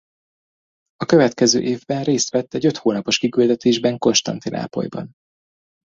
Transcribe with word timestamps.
A 0.95 1.05
következő 1.05 1.61
évben 1.61 2.03
részt 2.03 2.29
vett 2.29 2.53
egy 2.53 2.65
öt 2.65 2.77
hónapos 2.77 3.17
kiküldetésben 3.17 3.97
Konstantinápolyban. 3.97 5.11